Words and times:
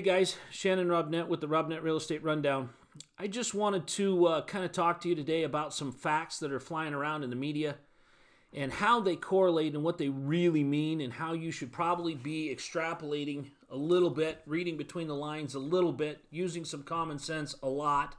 Hey 0.00 0.06
guys, 0.06 0.36
Shannon 0.50 0.88
Robnett 0.88 1.28
with 1.28 1.42
the 1.42 1.46
Robnett 1.46 1.82
Real 1.82 1.98
Estate 1.98 2.24
Rundown. 2.24 2.70
I 3.18 3.26
just 3.26 3.52
wanted 3.52 3.86
to 3.88 4.28
uh, 4.28 4.44
kind 4.46 4.64
of 4.64 4.72
talk 4.72 5.02
to 5.02 5.10
you 5.10 5.14
today 5.14 5.42
about 5.42 5.74
some 5.74 5.92
facts 5.92 6.38
that 6.38 6.52
are 6.52 6.58
flying 6.58 6.94
around 6.94 7.22
in 7.22 7.28
the 7.28 7.36
media 7.36 7.76
and 8.54 8.72
how 8.72 9.00
they 9.00 9.14
correlate 9.14 9.74
and 9.74 9.84
what 9.84 9.98
they 9.98 10.08
really 10.08 10.64
mean, 10.64 11.02
and 11.02 11.12
how 11.12 11.34
you 11.34 11.50
should 11.50 11.70
probably 11.70 12.14
be 12.14 12.48
extrapolating 12.48 13.50
a 13.68 13.76
little 13.76 14.08
bit, 14.08 14.40
reading 14.46 14.78
between 14.78 15.06
the 15.06 15.14
lines 15.14 15.54
a 15.54 15.58
little 15.58 15.92
bit, 15.92 16.24
using 16.30 16.64
some 16.64 16.82
common 16.82 17.18
sense 17.18 17.54
a 17.62 17.68
lot, 17.68 18.16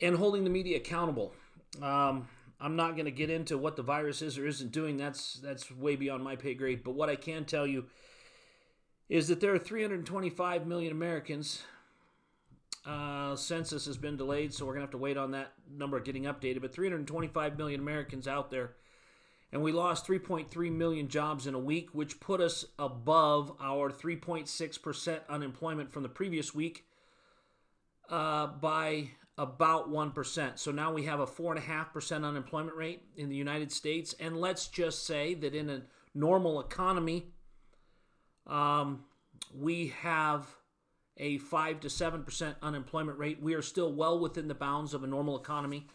and 0.00 0.14
holding 0.14 0.44
the 0.44 0.50
media 0.50 0.76
accountable. 0.76 1.34
Um, 1.82 2.28
I'm 2.60 2.76
not 2.76 2.92
going 2.92 3.06
to 3.06 3.10
get 3.10 3.28
into 3.28 3.58
what 3.58 3.74
the 3.74 3.82
virus 3.82 4.22
is 4.22 4.38
or 4.38 4.46
isn't 4.46 4.70
doing. 4.70 4.98
That's 4.98 5.40
that's 5.42 5.68
way 5.68 5.96
beyond 5.96 6.22
my 6.22 6.36
pay 6.36 6.54
grade. 6.54 6.84
But 6.84 6.94
what 6.94 7.10
I 7.10 7.16
can 7.16 7.44
tell 7.44 7.66
you 7.66 7.86
is 9.08 9.28
that 9.28 9.40
there 9.40 9.54
are 9.54 9.58
325 9.58 10.66
million 10.66 10.92
Americans. 10.92 11.62
Uh, 12.84 13.34
census 13.34 13.86
has 13.86 13.96
been 13.96 14.16
delayed, 14.16 14.54
so 14.54 14.64
we're 14.64 14.72
going 14.72 14.80
to 14.80 14.86
have 14.86 14.90
to 14.92 14.98
wait 14.98 15.16
on 15.16 15.32
that 15.32 15.52
number 15.70 15.98
getting 16.00 16.24
updated. 16.24 16.60
But 16.60 16.72
325 16.72 17.58
million 17.58 17.80
Americans 17.80 18.28
out 18.28 18.50
there. 18.50 18.74
And 19.52 19.62
we 19.62 19.72
lost 19.72 20.06
3.3 20.06 20.72
million 20.72 21.08
jobs 21.08 21.46
in 21.46 21.54
a 21.54 21.58
week, 21.58 21.90
which 21.92 22.20
put 22.20 22.40
us 22.40 22.64
above 22.78 23.52
our 23.60 23.90
3.6% 23.90 25.20
unemployment 25.28 25.92
from 25.92 26.02
the 26.02 26.08
previous 26.08 26.54
week 26.54 26.84
uh, 28.10 28.48
by 28.48 29.10
about 29.38 29.90
1%. 29.90 30.58
So 30.58 30.72
now 30.72 30.92
we 30.92 31.04
have 31.04 31.20
a 31.20 31.26
4.5% 31.26 32.24
unemployment 32.24 32.76
rate 32.76 33.02
in 33.16 33.28
the 33.28 33.36
United 33.36 33.70
States. 33.70 34.14
And 34.18 34.36
let's 34.36 34.66
just 34.66 35.06
say 35.06 35.34
that 35.34 35.54
in 35.54 35.70
a 35.70 35.82
normal 36.14 36.60
economy, 36.60 37.28
um, 38.46 39.04
we 39.54 39.88
have 40.00 40.46
a 41.16 41.38
5 41.38 41.80
to 41.80 41.88
7% 41.88 42.54
unemployment 42.62 43.18
rate. 43.18 43.42
We 43.42 43.54
are 43.54 43.62
still 43.62 43.92
well 43.92 44.18
within 44.18 44.48
the 44.48 44.54
bounds 44.54 44.94
of 44.94 45.02
a 45.02 45.06
normal 45.06 45.38
economy. 45.38 45.86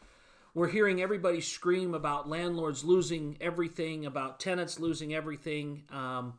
We're 0.53 0.67
hearing 0.67 1.02
everybody 1.02 1.39
scream 1.39 1.94
about 1.94 2.27
landlords 2.27 2.83
losing 2.83 3.38
everything, 3.39 4.05
about 4.05 4.39
tenants 4.39 4.79
losing 4.79 5.13
everything. 5.13 5.83
Um, 5.91 6.33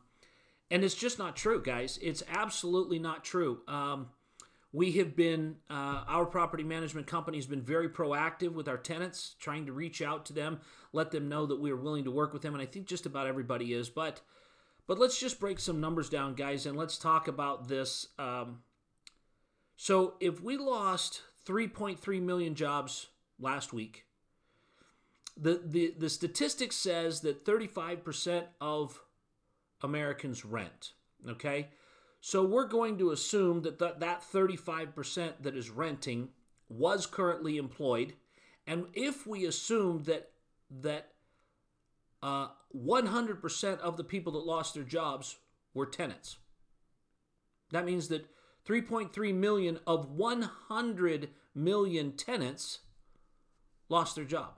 and 0.69 0.83
it's 0.83 0.95
just 0.95 1.17
not 1.17 1.35
true, 1.35 1.61
guys. 1.61 1.97
It's 2.01 2.21
absolutely 2.29 2.99
not 2.99 3.23
true. 3.23 3.61
Um, 3.67 4.09
we 4.71 4.93
have 4.93 5.15
been, 5.15 5.57
uh, 5.69 6.03
our 6.07 6.25
property 6.25 6.63
management 6.63 7.07
company 7.07 7.37
has 7.37 7.45
been 7.45 7.61
very 7.61 7.87
proactive 7.89 8.53
with 8.53 8.67
our 8.67 8.77
tenants, 8.77 9.35
trying 9.39 9.67
to 9.67 9.71
reach 9.71 10.01
out 10.01 10.25
to 10.25 10.33
them, 10.33 10.59
let 10.91 11.11
them 11.11 11.29
know 11.29 11.45
that 11.45 11.59
we 11.59 11.71
are 11.71 11.75
willing 11.75 12.03
to 12.03 12.11
work 12.11 12.33
with 12.33 12.41
them. 12.41 12.53
And 12.53 12.61
I 12.61 12.65
think 12.65 12.87
just 12.87 13.05
about 13.05 13.27
everybody 13.27 13.73
is. 13.73 13.89
But 13.89 14.21
but 14.87 14.99
let's 14.99 15.19
just 15.19 15.39
break 15.39 15.59
some 15.59 15.79
numbers 15.79 16.09
down, 16.09 16.35
guys, 16.35 16.65
and 16.65 16.77
let's 16.77 16.97
talk 16.97 17.27
about 17.27 17.67
this. 17.67 18.07
Um, 18.19 18.59
so, 19.75 20.15
if 20.19 20.41
we 20.41 20.57
lost 20.57 21.21
3.3 21.45 22.21
million 22.21 22.55
jobs 22.55 23.07
last 23.39 23.73
week, 23.73 24.05
the, 25.35 25.61
the, 25.65 25.93
the 25.97 26.09
statistics 26.09 26.75
says 26.75 27.21
that 27.21 27.45
35% 27.45 28.43
of 28.61 29.01
Americans 29.81 30.45
rent. 30.45 30.91
Okay? 31.27 31.69
So, 32.19 32.43
we're 32.43 32.67
going 32.67 32.97
to 32.97 33.11
assume 33.11 33.61
that 33.61 33.79
th- 33.79 33.95
that 33.99 34.21
35% 34.21 35.33
that 35.41 35.55
is 35.55 35.69
renting 35.69 36.29
was 36.69 37.05
currently 37.05 37.57
employed. 37.57 38.13
And 38.67 38.85
if 38.93 39.25
we 39.27 39.45
assume 39.45 40.03
that 40.03 40.29
that 40.81 41.09
uh, 42.23 42.47
100% 42.73 43.79
of 43.79 43.97
the 43.97 44.03
people 44.03 44.31
that 44.31 44.45
lost 44.45 44.73
their 44.73 44.83
jobs 44.83 45.35
were 45.73 45.85
tenants. 45.85 46.37
That 47.71 47.85
means 47.85 48.07
that 48.07 48.25
3.3 48.65 49.35
million 49.35 49.79
of 49.85 50.09
100 50.09 51.29
million 51.53 52.13
tenants 52.13 52.79
lost 53.89 54.15
their 54.15 54.23
job. 54.23 54.53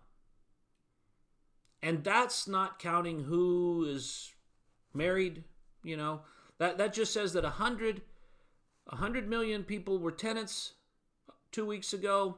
And 1.81 2.03
that's 2.03 2.47
not 2.47 2.77
counting 2.77 3.23
who 3.23 3.85
is 3.89 4.31
married, 4.93 5.43
you 5.83 5.97
know. 5.97 6.21
That 6.59 6.77
that 6.77 6.93
just 6.93 7.13
says 7.13 7.33
that 7.33 7.43
100 7.43 8.01
100 8.85 9.27
million 9.27 9.63
people 9.63 9.97
were 9.97 10.11
tenants 10.11 10.73
2 11.51 11.65
weeks 11.65 11.93
ago 11.93 12.37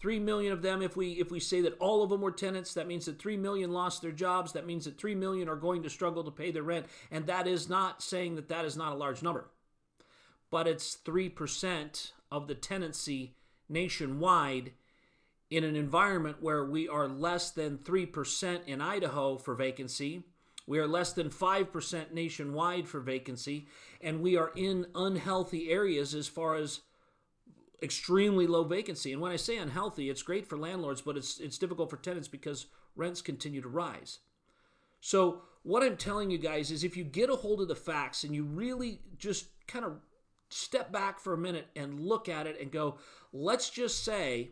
3 0.00 0.18
million 0.18 0.52
of 0.52 0.62
them. 0.62 0.82
If 0.82 0.96
we 0.96 1.12
if 1.12 1.30
we 1.30 1.40
say 1.40 1.60
that 1.60 1.78
all 1.78 2.02
of 2.02 2.10
them 2.10 2.20
were 2.20 2.30
tenants 2.30 2.74
that 2.74 2.86
means 2.86 3.06
that 3.06 3.18
3 3.18 3.36
million 3.36 3.72
lost 3.72 4.02
their 4.02 4.12
jobs. 4.12 4.52
That 4.52 4.66
means 4.66 4.84
that 4.86 4.98
3 4.98 5.14
million 5.14 5.48
are 5.48 5.56
going 5.56 5.82
to 5.82 5.90
struggle 5.90 6.24
to 6.24 6.30
pay 6.30 6.50
their 6.50 6.62
rent. 6.62 6.86
And 7.10 7.26
that 7.26 7.46
is 7.46 7.68
not 7.68 8.02
saying 8.02 8.36
that 8.36 8.48
that 8.48 8.64
is 8.64 8.76
not 8.76 8.92
a 8.92 8.96
large 8.96 9.22
number. 9.22 9.50
But 10.50 10.66
it's 10.66 10.96
3% 11.04 12.12
of 12.32 12.48
the 12.48 12.54
tenancy 12.54 13.36
nationwide 13.68 14.72
in 15.50 15.64
an 15.64 15.76
environment 15.76 16.38
where 16.40 16.64
we 16.64 16.88
are 16.88 17.08
less 17.08 17.50
than 17.50 17.78
3% 17.78 18.66
in 18.66 18.80
Idaho 18.80 19.36
for 19.36 19.54
vacancy. 19.54 20.24
We 20.66 20.78
are 20.78 20.86
less 20.86 21.12
than 21.12 21.30
5% 21.30 22.12
nationwide 22.12 22.88
for 22.88 23.00
vacancy. 23.00 23.66
And 24.00 24.22
we 24.22 24.36
are 24.36 24.52
in 24.54 24.86
unhealthy 24.94 25.70
areas 25.70 26.14
as 26.14 26.28
far 26.28 26.54
as 26.54 26.80
extremely 27.82 28.46
low 28.46 28.64
vacancy. 28.64 29.12
And 29.12 29.20
when 29.20 29.32
I 29.32 29.36
say 29.36 29.56
unhealthy, 29.56 30.10
it's 30.10 30.22
great 30.22 30.46
for 30.46 30.58
landlords, 30.58 31.00
but 31.00 31.16
it's 31.16 31.38
it's 31.38 31.58
difficult 31.58 31.90
for 31.90 31.96
tenants 31.96 32.28
because 32.28 32.66
rents 32.96 33.22
continue 33.22 33.62
to 33.62 33.68
rise. 33.68 34.18
So 35.00 35.42
what 35.62 35.82
I'm 35.82 35.96
telling 35.96 36.30
you 36.30 36.38
guys 36.38 36.70
is 36.70 36.84
if 36.84 36.96
you 36.96 37.04
get 37.04 37.30
a 37.30 37.36
hold 37.36 37.60
of 37.60 37.68
the 37.68 37.74
facts 37.74 38.24
and 38.24 38.34
you 38.34 38.44
really 38.44 39.00
just 39.18 39.46
kind 39.66 39.84
of 39.84 39.98
step 40.50 40.92
back 40.92 41.18
for 41.18 41.32
a 41.32 41.38
minute 41.38 41.68
and 41.76 42.00
look 42.00 42.28
at 42.28 42.46
it 42.46 42.60
and 42.60 42.70
go, 42.70 42.98
let's 43.32 43.70
just 43.70 44.04
say 44.04 44.50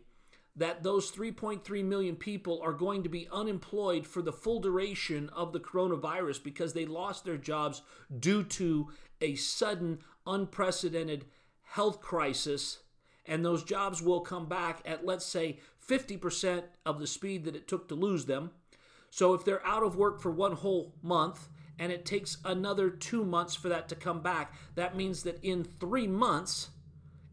that 0.55 0.83
those 0.83 1.11
3.3 1.11 1.83
million 1.83 2.15
people 2.15 2.59
are 2.63 2.73
going 2.73 3.03
to 3.03 3.09
be 3.09 3.27
unemployed 3.31 4.05
for 4.05 4.21
the 4.21 4.33
full 4.33 4.59
duration 4.59 5.29
of 5.29 5.53
the 5.53 5.59
coronavirus 5.59 6.43
because 6.43 6.73
they 6.73 6.85
lost 6.85 7.23
their 7.23 7.37
jobs 7.37 7.81
due 8.19 8.43
to 8.43 8.89
a 9.21 9.35
sudden, 9.35 9.99
unprecedented 10.25 11.25
health 11.61 12.01
crisis 12.01 12.79
and 13.29 13.45
those 13.45 13.63
jobs 13.63 14.01
will 14.01 14.21
come 14.21 14.47
back 14.47 14.81
at, 14.85 15.05
let's 15.05 15.25
say, 15.25 15.59
50% 15.87 16.63
of 16.85 16.99
the 16.99 17.07
speed 17.07 17.45
that 17.45 17.55
it 17.55 17.67
took 17.67 17.87
to 17.87 17.95
lose 17.95 18.25
them. 18.25 18.51
So 19.11 19.35
if 19.35 19.45
they're 19.45 19.65
out 19.65 19.83
of 19.83 19.95
work 19.95 20.19
for 20.19 20.31
one 20.31 20.53
whole 20.53 20.95
month 21.03 21.47
and 21.77 21.91
it 21.91 22.05
takes 22.05 22.37
another 22.43 22.89
two 22.89 23.23
months 23.23 23.55
for 23.55 23.69
that 23.69 23.87
to 23.89 23.95
come 23.95 24.21
back, 24.21 24.55
that 24.73 24.97
means 24.97 25.23
that 25.23 25.39
in 25.43 25.63
three 25.63 26.07
months, 26.07 26.69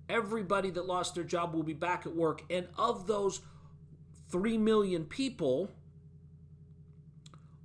everybody 0.08 0.70
that 0.70 0.86
lost 0.86 1.14
their 1.14 1.24
job 1.24 1.54
will 1.54 1.62
be 1.62 1.72
back 1.72 2.04
at 2.04 2.14
work. 2.14 2.42
And 2.50 2.68
of 2.76 3.06
those 3.06 3.40
3 4.30 4.58
million 4.58 5.06
people, 5.06 5.70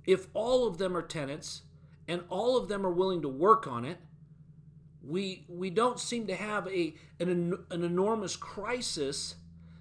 if 0.06 0.26
all 0.32 0.66
of 0.66 0.78
them 0.78 0.96
are 0.96 1.02
tenants 1.02 1.62
and 2.08 2.22
all 2.30 2.56
of 2.56 2.68
them 2.68 2.86
are 2.86 2.92
willing 2.92 3.20
to 3.22 3.28
work 3.28 3.66
on 3.66 3.84
it, 3.84 3.98
we 5.06 5.44
we 5.48 5.70
don't 5.70 5.98
seem 5.98 6.26
to 6.26 6.34
have 6.34 6.66
a 6.68 6.94
an, 7.18 7.58
an 7.70 7.84
enormous 7.84 8.36
crisis 8.36 9.36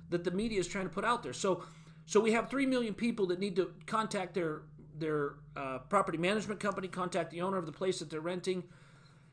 that 0.10 0.24
the 0.24 0.32
media 0.32 0.60
is 0.60 0.68
trying 0.68 0.86
to 0.86 0.94
put 0.94 1.06
out 1.06 1.24
there. 1.24 1.34
So 1.34 1.64
so 2.06 2.20
we 2.20 2.32
have 2.34 2.50
three 2.50 2.66
million 2.66 2.94
people 2.94 3.28
that 3.28 3.40
need 3.40 3.56
to 3.56 3.74
contact 3.86 4.34
their 4.34 4.64
their 4.98 5.36
uh, 5.56 5.80
property 5.90 6.18
management 6.18 6.60
company, 6.60 6.88
contact 6.88 7.32
the 7.32 7.42
owner 7.42 7.58
of 7.58 7.66
the 7.66 7.72
place 7.72 8.00
that 8.00 8.10
they're 8.10 8.20
renting. 8.20 8.64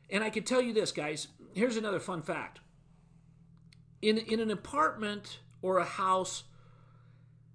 And 0.09 0.23
I 0.23 0.29
can 0.29 0.43
tell 0.43 0.61
you 0.61 0.73
this, 0.73 0.91
guys. 0.91 1.27
Here's 1.53 1.77
another 1.77 1.99
fun 1.99 2.21
fact. 2.21 2.59
In 4.01 4.17
in 4.17 4.39
an 4.39 4.51
apartment 4.51 5.39
or 5.61 5.77
a 5.77 5.85
house, 5.85 6.43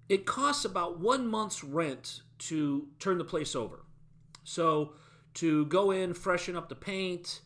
it 0.09 0.25
costs 0.25 0.65
about 0.65 0.99
one 0.99 1.27
month's 1.27 1.63
rent 1.63 2.21
to 2.37 2.87
turn 2.99 3.17
the 3.17 3.23
place 3.23 3.55
over. 3.55 3.85
So 4.43 4.93
to 5.35 5.65
go 5.65 5.91
in, 5.91 6.13
freshen 6.13 6.55
up 6.55 6.69
the 6.69 6.75
paint, 6.75 7.41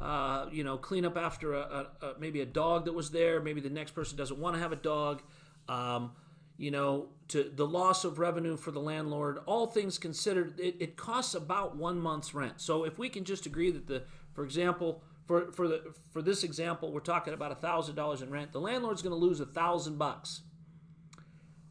uh, 0.00 0.46
you 0.50 0.64
know, 0.64 0.76
clean 0.76 1.04
up 1.04 1.16
after 1.16 1.54
a, 1.54 1.60
a, 1.60 2.06
a, 2.06 2.14
maybe 2.18 2.40
a 2.40 2.46
dog 2.46 2.86
that 2.86 2.92
was 2.92 3.10
there. 3.10 3.40
Maybe 3.40 3.60
the 3.60 3.70
next 3.70 3.92
person 3.92 4.16
doesn't 4.16 4.38
want 4.38 4.56
to 4.56 4.60
have 4.60 4.72
a 4.72 4.76
dog. 4.76 5.22
Um, 5.68 6.12
you 6.56 6.70
know, 6.70 7.08
to 7.28 7.50
the 7.52 7.66
loss 7.66 8.04
of 8.04 8.18
revenue 8.18 8.56
for 8.56 8.70
the 8.70 8.80
landlord. 8.80 9.40
All 9.46 9.66
things 9.66 9.98
considered, 9.98 10.60
it, 10.60 10.76
it 10.78 10.96
costs 10.96 11.34
about 11.34 11.76
one 11.76 11.98
month's 11.98 12.32
rent. 12.32 12.60
So 12.60 12.84
if 12.84 12.96
we 12.96 13.08
can 13.08 13.24
just 13.24 13.44
agree 13.46 13.72
that 13.72 13.88
the, 13.88 14.04
for 14.34 14.44
example, 14.44 15.02
for 15.26 15.50
for 15.52 15.66
the 15.66 15.94
for 16.12 16.22
this 16.22 16.44
example, 16.44 16.92
we're 16.92 17.00
talking 17.00 17.34
about 17.34 17.50
a 17.50 17.56
thousand 17.56 17.96
dollars 17.96 18.22
in 18.22 18.30
rent. 18.30 18.52
The 18.52 18.60
landlord's 18.60 19.02
going 19.02 19.18
to 19.18 19.18
lose 19.18 19.40
a 19.40 19.46
thousand 19.46 19.98
bucks 19.98 20.42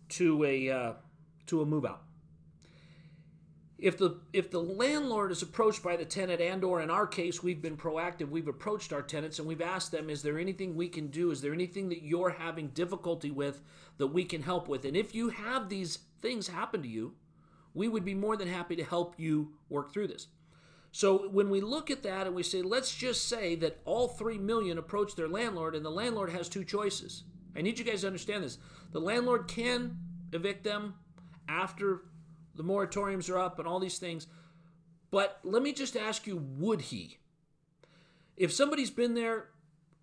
to 0.09 0.43
a 0.43 0.69
uh, 0.69 0.93
to 1.47 1.61
a 1.61 1.65
move 1.65 1.85
out 1.85 2.01
if 3.83 3.97
the 3.97 4.17
if 4.31 4.49
the 4.49 4.61
landlord 4.61 5.29
is 5.29 5.41
approached 5.41 5.83
by 5.83 5.97
the 5.97 6.05
tenant 6.05 6.39
and 6.39 6.63
or 6.63 6.81
in 6.81 6.89
our 6.89 7.05
case 7.05 7.43
we've 7.43 7.61
been 7.61 7.75
proactive 7.75 8.29
we've 8.29 8.47
approached 8.47 8.93
our 8.93 9.01
tenants 9.01 9.39
and 9.39 9.47
we've 9.47 9.61
asked 9.61 9.91
them 9.91 10.09
is 10.09 10.21
there 10.21 10.39
anything 10.39 10.73
we 10.73 10.87
can 10.87 11.07
do 11.07 11.31
is 11.31 11.41
there 11.41 11.53
anything 11.53 11.89
that 11.89 12.01
you're 12.01 12.29
having 12.29 12.69
difficulty 12.69 13.29
with 13.29 13.61
that 13.97 14.07
we 14.07 14.23
can 14.23 14.41
help 14.41 14.69
with 14.69 14.85
and 14.85 14.95
if 14.95 15.13
you 15.13 15.27
have 15.29 15.67
these 15.67 15.99
things 16.21 16.47
happen 16.47 16.81
to 16.81 16.87
you 16.87 17.13
we 17.73 17.89
would 17.89 18.05
be 18.05 18.15
more 18.15 18.37
than 18.37 18.47
happy 18.47 18.75
to 18.77 18.83
help 18.85 19.15
you 19.19 19.53
work 19.69 19.91
through 19.91 20.07
this 20.07 20.27
So 20.93 21.27
when 21.29 21.49
we 21.49 21.59
look 21.59 21.89
at 21.91 22.03
that 22.03 22.27
and 22.27 22.35
we 22.35 22.43
say, 22.43 22.61
let's 22.61 22.93
just 22.95 23.27
say 23.27 23.55
that 23.55 23.81
all 23.83 24.07
3 24.07 24.37
million 24.37 24.77
approach 24.77 25.15
their 25.15 25.27
landlord 25.27 25.75
and 25.75 25.83
the 25.83 25.89
landlord 25.89 26.29
has 26.29 26.47
two 26.47 26.63
choices. 26.63 27.23
I 27.57 27.61
need 27.61 27.79
you 27.79 27.83
guys 27.83 28.01
to 28.01 28.07
understand 28.07 28.43
this. 28.43 28.59
The 28.91 29.01
landlord 29.01 29.47
can 29.47 29.97
evict 30.31 30.63
them 30.63 30.93
after 31.49 32.03
the 32.55 32.63
moratoriums 32.63 33.29
are 33.29 33.39
up 33.39 33.59
and 33.59 33.67
all 33.67 33.79
these 33.79 33.97
things. 33.97 34.27
But 35.11 35.39
let 35.43 35.61
me 35.61 35.73
just 35.73 35.95
ask 35.95 36.25
you, 36.25 36.37
would 36.37 36.81
he? 36.81 37.19
If 38.35 38.51
somebody's 38.51 38.89
been 38.89 39.13
there 39.13 39.49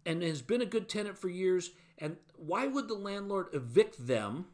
and 0.06 0.23
has 0.23 0.43
been 0.43 0.62
a 0.62 0.67
good 0.67 0.88
tenant 0.88 1.19
for 1.19 1.29
years, 1.29 1.70
and 1.99 2.17
why 2.37 2.67
would 2.67 2.88
the 2.88 2.94
landlord 2.94 3.49
evict 3.52 4.06
them? 4.06 4.47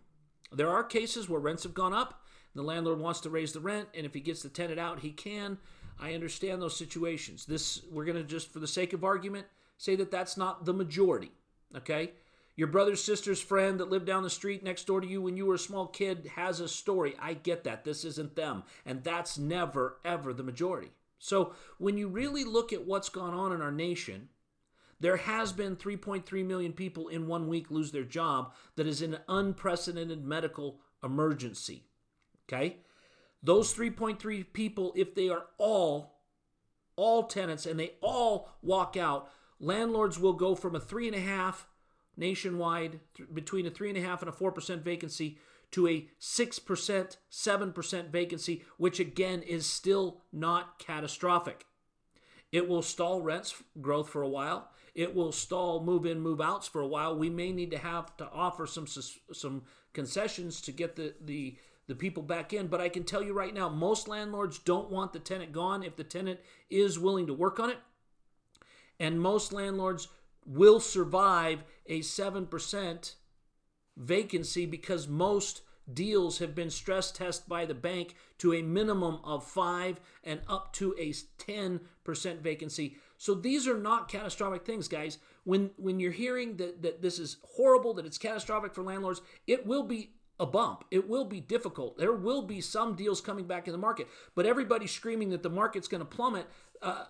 There 0.50 0.70
are 0.70 0.82
cases 0.82 1.28
where 1.28 1.40
rents 1.40 1.64
have 1.64 1.74
gone 1.74 1.92
up, 1.92 2.22
the 2.54 2.62
landlord 2.62 3.00
wants 3.00 3.20
to 3.20 3.30
raise 3.30 3.52
the 3.52 3.60
rent, 3.60 3.88
and 3.94 4.06
if 4.06 4.14
he 4.14 4.20
gets 4.20 4.42
the 4.42 4.48
tenant 4.48 4.80
out, 4.80 5.00
he 5.00 5.10
can. 5.10 5.58
I 6.00 6.14
understand 6.14 6.60
those 6.60 6.76
situations. 6.76 7.44
This 7.44 7.82
we're 7.90 8.04
going 8.04 8.16
to 8.16 8.24
just 8.24 8.50
for 8.50 8.58
the 8.58 8.66
sake 8.66 8.92
of 8.92 9.04
argument 9.04 9.46
say 9.78 9.94
that 9.96 10.10
that's 10.10 10.36
not 10.36 10.64
the 10.64 10.72
majority, 10.72 11.32
okay? 11.76 12.12
Your 12.56 12.68
brother's 12.68 13.04
sister's 13.04 13.40
friend 13.40 13.78
that 13.78 13.90
lived 13.90 14.06
down 14.06 14.22
the 14.22 14.30
street 14.30 14.64
next 14.64 14.86
door 14.86 15.02
to 15.02 15.06
you 15.06 15.20
when 15.20 15.36
you 15.36 15.44
were 15.44 15.54
a 15.54 15.58
small 15.58 15.86
kid 15.86 16.30
has 16.36 16.58
a 16.58 16.68
story. 16.68 17.14
I 17.20 17.34
get 17.34 17.64
that. 17.64 17.84
This 17.84 18.04
isn't 18.04 18.34
them. 18.34 18.64
And 18.86 19.04
that's 19.04 19.36
never, 19.36 19.98
ever 20.04 20.32
the 20.32 20.42
majority. 20.42 20.92
So 21.18 21.54
when 21.78 21.98
you 21.98 22.08
really 22.08 22.44
look 22.44 22.72
at 22.72 22.86
what's 22.86 23.10
gone 23.10 23.34
on 23.34 23.52
in 23.52 23.60
our 23.60 23.72
nation, 23.72 24.30
there 25.00 25.18
has 25.18 25.52
been 25.52 25.76
3.3 25.76 26.46
million 26.46 26.72
people 26.72 27.08
in 27.08 27.26
one 27.26 27.46
week 27.46 27.70
lose 27.70 27.92
their 27.92 28.04
job 28.04 28.54
that 28.76 28.86
is 28.86 29.02
an 29.02 29.18
unprecedented 29.28 30.24
medical 30.24 30.80
emergency. 31.04 31.84
Okay? 32.48 32.78
Those 33.42 33.74
3.3 33.74 34.46
people, 34.54 34.94
if 34.96 35.14
they 35.14 35.28
are 35.28 35.46
all 35.58 36.14
all 36.96 37.24
tenants 37.24 37.66
and 37.66 37.78
they 37.78 37.92
all 38.00 38.48
walk 38.62 38.96
out, 38.96 39.30
landlords 39.60 40.18
will 40.18 40.32
go 40.32 40.54
from 40.54 40.74
a 40.74 40.80
three 40.80 41.06
and 41.06 41.14
a 41.14 41.20
half 41.20 41.66
nationwide 42.16 43.00
th- 43.14 43.28
between 43.32 43.66
a 43.66 43.70
three 43.70 43.88
and 43.88 43.98
a 43.98 44.02
half 44.02 44.22
and 44.22 44.28
a 44.28 44.32
four 44.32 44.52
percent 44.52 44.82
vacancy 44.82 45.38
to 45.72 45.88
a 45.88 46.08
six 46.18 46.58
percent, 46.58 47.16
seven 47.28 47.72
percent 47.72 48.10
vacancy, 48.10 48.64
which 48.76 49.00
again 49.00 49.42
is 49.42 49.66
still 49.66 50.22
not 50.32 50.78
catastrophic. 50.78 51.66
It 52.52 52.68
will 52.68 52.82
stall 52.82 53.20
rents 53.20 53.54
growth 53.80 54.08
for 54.08 54.22
a 54.22 54.28
while. 54.28 54.70
It 54.94 55.14
will 55.14 55.32
stall 55.32 55.84
move 55.84 56.06
in, 56.06 56.20
move 56.20 56.40
outs 56.40 56.68
for 56.68 56.80
a 56.80 56.86
while. 56.86 57.18
We 57.18 57.28
may 57.28 57.52
need 57.52 57.70
to 57.72 57.78
have 57.78 58.16
to 58.16 58.30
offer 58.30 58.66
some 58.66 58.86
some 58.86 59.62
concessions 59.92 60.60
to 60.62 60.72
get 60.72 60.96
the 60.96 61.14
the 61.20 61.56
the 61.86 61.94
people 61.94 62.22
back 62.22 62.52
in. 62.52 62.68
But 62.68 62.80
I 62.80 62.88
can 62.88 63.04
tell 63.04 63.22
you 63.22 63.32
right 63.32 63.52
now, 63.52 63.68
most 63.68 64.08
landlords 64.08 64.58
don't 64.58 64.90
want 64.90 65.12
the 65.12 65.18
tenant 65.18 65.52
gone 65.52 65.82
if 65.82 65.96
the 65.96 66.04
tenant 66.04 66.40
is 66.70 66.98
willing 66.98 67.26
to 67.26 67.34
work 67.34 67.60
on 67.60 67.70
it. 67.70 67.78
And 68.98 69.20
most 69.20 69.52
landlords 69.52 70.08
will 70.46 70.80
survive 70.80 71.64
a 71.86 72.00
7% 72.00 73.14
vacancy 73.96 74.66
because 74.66 75.08
most 75.08 75.62
deals 75.92 76.38
have 76.38 76.54
been 76.54 76.70
stress 76.70 77.12
tested 77.12 77.48
by 77.48 77.64
the 77.64 77.74
bank 77.74 78.16
to 78.38 78.52
a 78.54 78.62
minimum 78.62 79.18
of 79.24 79.44
5 79.44 80.00
and 80.24 80.40
up 80.48 80.72
to 80.74 80.94
a 80.98 81.12
10% 81.12 81.80
vacancy. 82.40 82.96
So 83.18 83.34
these 83.34 83.66
are 83.68 83.78
not 83.78 84.08
catastrophic 84.08 84.64
things, 84.64 84.88
guys. 84.88 85.18
When 85.44 85.70
when 85.76 86.00
you're 86.00 86.12
hearing 86.12 86.56
that, 86.56 86.82
that 86.82 87.02
this 87.02 87.18
is 87.18 87.36
horrible, 87.56 87.94
that 87.94 88.06
it's 88.06 88.18
catastrophic 88.18 88.74
for 88.74 88.82
landlords, 88.82 89.22
it 89.46 89.66
will 89.66 89.84
be 89.84 90.10
a 90.38 90.44
bump. 90.44 90.84
It 90.90 91.08
will 91.08 91.24
be 91.24 91.40
difficult. 91.40 91.96
There 91.96 92.12
will 92.12 92.42
be 92.42 92.60
some 92.60 92.94
deals 92.94 93.20
coming 93.20 93.46
back 93.46 93.68
in 93.68 93.72
the 93.72 93.78
market, 93.78 94.08
but 94.34 94.44
everybody's 94.44 94.90
screaming 94.90 95.30
that 95.30 95.42
the 95.42 95.50
market's 95.50 95.88
going 95.88 96.02
to 96.02 96.04
plummet. 96.04 96.46
Uh, 96.82 97.04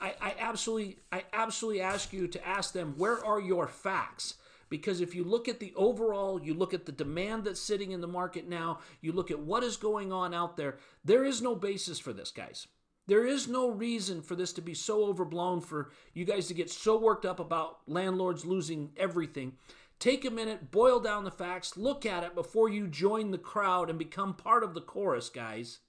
I, 0.00 0.34
absolutely, 0.38 0.98
I 1.12 1.24
absolutely 1.32 1.82
ask 1.82 2.12
you 2.12 2.26
to 2.28 2.48
ask 2.48 2.72
them 2.72 2.94
where 2.96 3.24
are 3.24 3.40
your 3.40 3.68
facts. 3.68 4.34
Because 4.70 5.00
if 5.00 5.16
you 5.16 5.24
look 5.24 5.48
at 5.48 5.58
the 5.58 5.72
overall, 5.74 6.40
you 6.40 6.54
look 6.54 6.72
at 6.72 6.86
the 6.86 6.92
demand 6.92 7.44
that's 7.44 7.60
sitting 7.60 7.90
in 7.90 8.00
the 8.00 8.06
market 8.06 8.48
now, 8.48 8.78
you 9.00 9.10
look 9.10 9.32
at 9.32 9.40
what 9.40 9.64
is 9.64 9.76
going 9.76 10.12
on 10.12 10.32
out 10.32 10.56
there, 10.56 10.78
there 11.04 11.24
is 11.24 11.42
no 11.42 11.56
basis 11.56 11.98
for 11.98 12.12
this, 12.12 12.30
guys. 12.30 12.68
There 13.08 13.26
is 13.26 13.48
no 13.48 13.68
reason 13.68 14.22
for 14.22 14.36
this 14.36 14.52
to 14.52 14.62
be 14.62 14.74
so 14.74 15.06
overblown, 15.06 15.60
for 15.60 15.90
you 16.14 16.24
guys 16.24 16.46
to 16.46 16.54
get 16.54 16.70
so 16.70 16.96
worked 16.96 17.26
up 17.26 17.40
about 17.40 17.78
landlords 17.88 18.44
losing 18.44 18.92
everything. 18.96 19.54
Take 19.98 20.24
a 20.24 20.30
minute, 20.30 20.70
boil 20.70 21.00
down 21.00 21.24
the 21.24 21.32
facts, 21.32 21.76
look 21.76 22.06
at 22.06 22.22
it 22.22 22.36
before 22.36 22.68
you 22.68 22.86
join 22.86 23.32
the 23.32 23.38
crowd 23.38 23.90
and 23.90 23.98
become 23.98 24.34
part 24.34 24.62
of 24.62 24.74
the 24.74 24.80
chorus, 24.80 25.28
guys. 25.28 25.80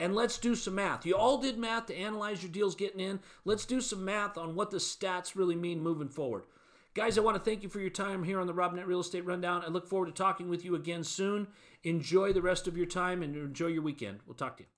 And 0.00 0.14
let's 0.14 0.38
do 0.38 0.54
some 0.54 0.76
math. 0.76 1.04
You 1.04 1.16
all 1.16 1.38
did 1.38 1.58
math 1.58 1.86
to 1.86 1.96
analyze 1.96 2.42
your 2.42 2.52
deals 2.52 2.76
getting 2.76 3.00
in. 3.00 3.20
Let's 3.44 3.64
do 3.64 3.80
some 3.80 4.04
math 4.04 4.38
on 4.38 4.54
what 4.54 4.70
the 4.70 4.76
stats 4.76 5.34
really 5.34 5.56
mean 5.56 5.82
moving 5.82 6.08
forward. 6.08 6.44
Guys, 6.94 7.18
I 7.18 7.20
want 7.20 7.36
to 7.36 7.42
thank 7.42 7.62
you 7.62 7.68
for 7.68 7.80
your 7.80 7.90
time 7.90 8.24
here 8.24 8.40
on 8.40 8.46
the 8.46 8.54
Robnett 8.54 8.86
Real 8.86 9.00
Estate 9.00 9.26
Rundown. 9.26 9.62
I 9.64 9.68
look 9.68 9.88
forward 9.88 10.06
to 10.06 10.12
talking 10.12 10.48
with 10.48 10.64
you 10.64 10.74
again 10.74 11.04
soon. 11.04 11.48
Enjoy 11.84 12.32
the 12.32 12.42
rest 12.42 12.66
of 12.66 12.76
your 12.76 12.86
time 12.86 13.22
and 13.22 13.36
enjoy 13.36 13.66
your 13.66 13.82
weekend. 13.82 14.20
We'll 14.26 14.34
talk 14.34 14.56
to 14.56 14.64
you. 14.64 14.77